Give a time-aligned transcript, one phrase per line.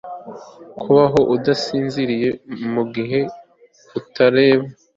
[0.79, 2.29] Kubaho udasinziriye
[2.73, 3.19] mugihe
[3.99, 4.65] utareba